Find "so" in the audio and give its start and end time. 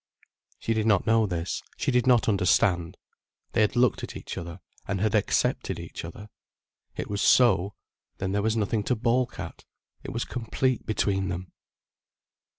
7.21-7.75